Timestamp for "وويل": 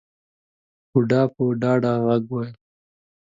2.31-2.53